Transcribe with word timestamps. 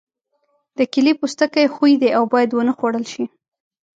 د 0.77 0.79
کیلې 0.91 1.13
پوستکی 1.19 1.65
ښوی 1.73 1.93
دی 2.01 2.09
او 2.17 2.23
باید 2.33 2.49
ونه 2.53 2.73
خوړل 2.77 3.05
شي. 3.13 3.25